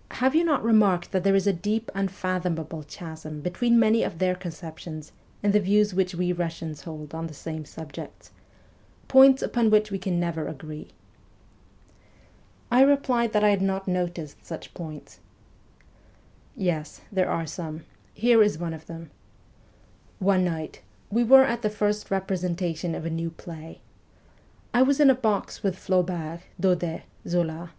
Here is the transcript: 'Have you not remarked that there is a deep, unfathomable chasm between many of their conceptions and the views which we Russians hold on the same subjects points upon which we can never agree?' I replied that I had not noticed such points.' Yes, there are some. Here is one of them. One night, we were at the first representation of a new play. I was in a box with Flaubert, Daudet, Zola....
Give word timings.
'Have 0.20 0.34
you 0.34 0.44
not 0.44 0.62
remarked 0.62 1.10
that 1.10 1.24
there 1.24 1.34
is 1.34 1.46
a 1.46 1.54
deep, 1.54 1.90
unfathomable 1.94 2.82
chasm 2.86 3.40
between 3.40 3.80
many 3.80 4.02
of 4.02 4.18
their 4.18 4.34
conceptions 4.34 5.10
and 5.42 5.54
the 5.54 5.58
views 5.58 5.94
which 5.94 6.14
we 6.14 6.34
Russians 6.34 6.82
hold 6.82 7.14
on 7.14 7.28
the 7.28 7.32
same 7.32 7.64
subjects 7.64 8.30
points 9.08 9.40
upon 9.40 9.70
which 9.70 9.90
we 9.90 9.98
can 9.98 10.20
never 10.20 10.46
agree?' 10.46 10.88
I 12.70 12.82
replied 12.82 13.32
that 13.32 13.42
I 13.42 13.48
had 13.48 13.62
not 13.62 13.88
noticed 13.88 14.44
such 14.44 14.74
points.' 14.74 15.18
Yes, 16.54 17.00
there 17.10 17.30
are 17.30 17.46
some. 17.46 17.84
Here 18.12 18.42
is 18.42 18.58
one 18.58 18.74
of 18.74 18.84
them. 18.84 19.10
One 20.18 20.44
night, 20.44 20.82
we 21.10 21.24
were 21.24 21.44
at 21.44 21.62
the 21.62 21.70
first 21.70 22.10
representation 22.10 22.94
of 22.94 23.06
a 23.06 23.10
new 23.10 23.30
play. 23.30 23.80
I 24.74 24.82
was 24.82 25.00
in 25.00 25.08
a 25.08 25.14
box 25.14 25.62
with 25.62 25.78
Flaubert, 25.78 26.40
Daudet, 26.60 27.04
Zola.... 27.26 27.70